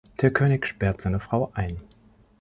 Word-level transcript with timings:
Der 0.21 0.31
König 0.31 0.65
sperrt 0.65 0.99
seine 0.99 1.19
Frau 1.19 1.51
ein. 1.53 1.77